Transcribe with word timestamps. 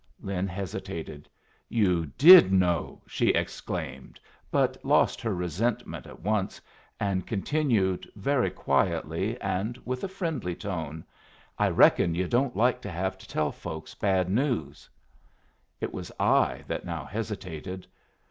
Lin 0.19 0.47
hesitated. 0.47 1.29
"You 1.69 2.07
did 2.17 2.51
know!" 2.51 3.03
she 3.05 3.27
exclaimed, 3.27 4.19
but 4.49 4.83
lost 4.83 5.21
her 5.21 5.35
resentment 5.35 6.07
at 6.07 6.21
once, 6.21 6.59
and 6.99 7.27
continued, 7.27 8.09
very 8.15 8.49
quietly 8.49 9.39
and 9.39 9.77
with 9.85 10.03
a 10.03 10.07
friendly 10.07 10.55
tone, 10.55 11.03
"I 11.59 11.69
reckon 11.69 12.15
you 12.15 12.27
don't 12.27 12.57
like 12.57 12.81
to 12.81 12.89
have 12.91 13.15
to 13.19 13.27
tell 13.27 13.51
folks 13.51 13.93
bad 13.93 14.27
news." 14.27 14.89
It 15.79 15.93
was 15.93 16.11
I 16.19 16.63
that 16.65 16.83
now 16.83 17.05
hesitated. 17.05 17.85